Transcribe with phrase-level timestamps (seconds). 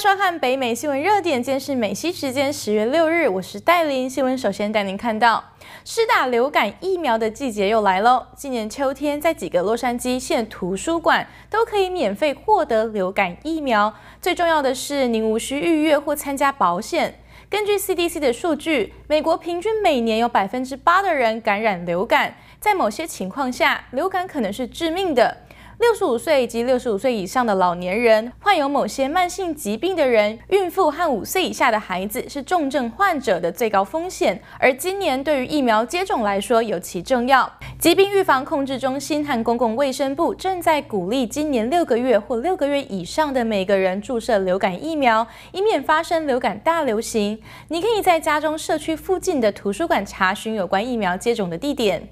[0.00, 4.08] 收看北美新闻热点，今天是美西时间十月六日，我是戴琳。
[4.08, 5.44] 新闻首先带您看到，
[5.84, 8.24] 施打流感疫苗的季节又来喽。
[8.34, 13.92] 今年秋天，在几个洛杉矶县图书馆都可以免费获得流感疫苗。
[14.22, 17.20] 最重要的是，您无需预约或参加保险。
[17.50, 25.36] 根据 CDC 的数据，美国平均每年有百分之八的人感染流感，在某些情况下，流感可能是致命的。
[25.80, 34.38] 六十五岁及六十五岁以上的老年人、患有某些慢性疾病的人、孕妇和五岁以下的孩子是重症患者的最高风险。
[34.58, 37.50] 而今年对于疫苗接种来说尤其重要。
[37.78, 47.40] 疾病预防控制中心和公共卫生部正在鼓励今年六个月或六个月以上的每个人注射流感疫苗，以免发生流感大流行。
[47.68, 52.10] 你可以在家中社区附近的图书馆查询有关疫苗接种的地点。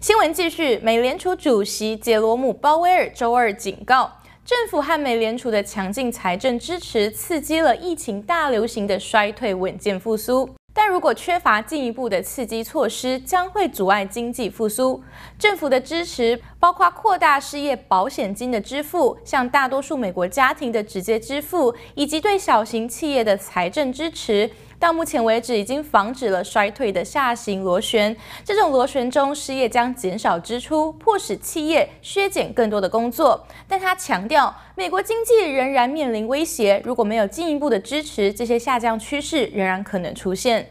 [0.00, 4.10] 新闻继续，美联储主席杰罗姆·鲍威尔周二警告，
[4.46, 15.04] 政府和美联储的强劲财政支持刺激了疫情大流行的衰退稳健复苏，但如果缺乏进一步的刺激措施，将会阻碍经济复苏。
[15.38, 24.48] 政府的支持包括扩大失业保险金的支付，向大多数美国家庭的直接支付，以及对小型企业的财政支持。
[24.78, 28.14] 到目前为止，已经防止了衰退的下行螺旋。
[28.44, 33.46] 这种螺旋中，失业将减少支出，迫使企业削减更多的工作。
[33.66, 36.80] 但他强调，美国经济仍然面临威胁。
[36.84, 40.70] 如果没有进一步的支持，这些下降趋势仍然可能出现。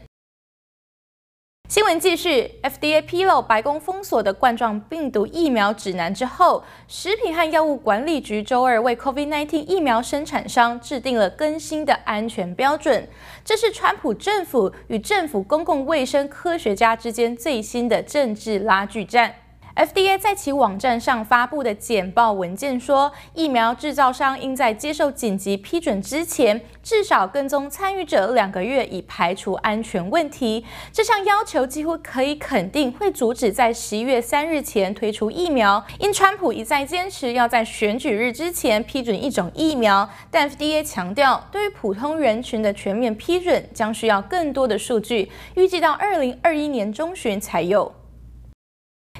[1.70, 13.06] 新闻继续，FDA 披露白宫封锁的冠状病毒疫苗指南之后，食品和药物管理局周二为 COVID-19 疫苗生产商制定了更新的安全标准。
[13.44, 19.32] 这是川普政府与政府公共卫生科学家之间最新的政治拉锯战。
[19.80, 30.66] FDA 在其网站上发布的简报文件说，疫苗制造商应在接受紧急批准之前，至少跟踪参与者两个月，以排除安全问题。
[30.92, 40.06] 这项要求几乎可以肯定会阻止在十一月三日前推出疫苗，因川普一再坚持要在选举日之前批准一种疫苗。
[40.30, 47.90] 但 FDA 强调，对于普通人群的全面批准将需要更多的数据，预计到二零二一年中旬才有。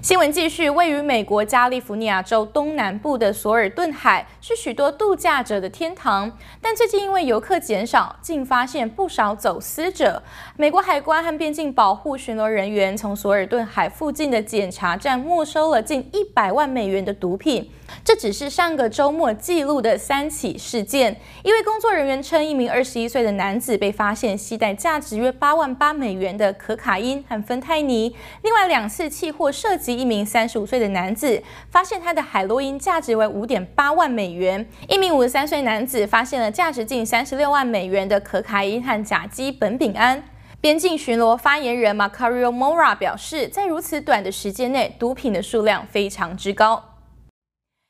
[0.03, 10.22] 新闻继续，位于美国加利福尼亚州东南部的索尔顿海是许多度假者的天堂，但最近因为游客减少，竟发现不少走私者。
[10.56, 17.71] 美国海关和边境保护巡逻人员从索尔顿海附近的检查站没收了近一百万美元的毒品。
[18.05, 21.15] 这只是上个周末记录的三起事件。
[21.43, 28.17] 一位工作人员称，一名二十一岁的男子被发现携带价值约八万八美元的可卡因和芬太尼。
[28.43, 34.66] 另外两次契货涉及一名三十五岁的男子，发现他的海洛因价值为五点八万美元。
[34.88, 40.22] 一名五十三岁男子发现了价值近三十六万美元的可卡因和甲基苯丙胺。
[40.60, 46.84] 边境巡逻发言人 Macario Mora 表示，在如此短的时间内，毒品的数量非常之高。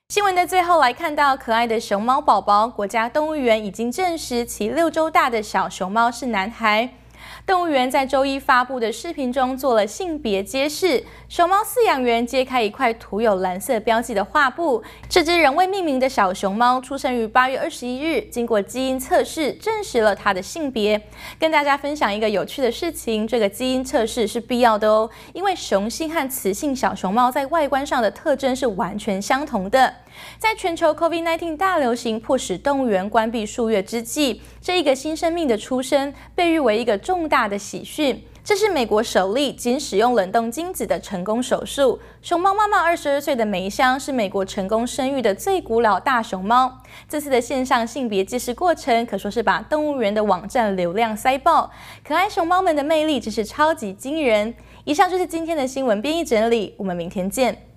[0.08, 6.90] 新闻的最后来看到可爱的熊猫宝宝，国家动物园已经证实其六周大的小熊猫是男孩。
[7.46, 14.82] 动物园在周一发布的视频中做了性别揭示，熊猫饲养员揭开一块涂有蓝色标记的画布。
[15.08, 21.00] 这只仍未命名的小熊猫出生于八月二十一日，经过基因测试证实了它的性别。
[21.38, 29.94] 跟大家分享一个有趣的事情，这个基因测试是必要的哦，因为雄性和雌性小熊猫在外观上的特征是完全相同的。
[30.38, 38.24] 在全球 COVID-19 大流行迫使动物园关闭数月之际，这一个新生命的出生被誉为一个重大的喜讯。
[38.42, 42.00] 这是美国首例仅使用冷冻精子的成功手术。
[42.22, 46.72] 熊猫妈妈二十二岁的梅香是美国成功生育的最古老大熊猫。
[47.06, 51.70] 这次的线上性别揭示过程可说是把动物园的网站流量塞爆。
[52.02, 54.52] 可爱熊猫们的魅力真是超级惊人。
[54.84, 57.69] 以上就是今天的新闻编译整理，我们明天见。